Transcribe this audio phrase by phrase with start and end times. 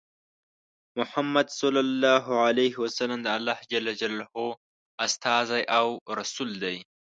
[0.99, 3.73] محمد ص د الله ج
[5.05, 5.85] استازی او
[6.19, 6.77] رسول دی.